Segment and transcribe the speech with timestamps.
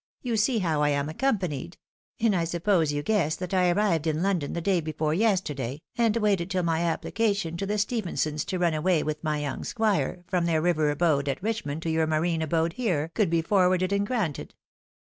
[0.25, 1.77] Tou see how I am accompanied—
[2.19, 6.17] and I suppose you guess that I arrived in London the day before yesterday, and
[6.17, 10.45] waited till my appUcation to the Stephensons to run away with my young squire, from
[10.47, 14.55] their river abode at Richmond to your marine abode here, could be forwarded and granted.